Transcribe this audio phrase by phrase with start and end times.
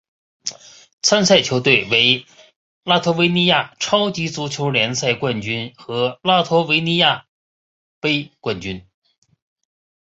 [1.03, 2.25] 参赛球队为
[2.83, 7.27] 拉脱维亚超级足球联赛冠军和拉脱维亚
[7.99, 8.87] 杯冠军。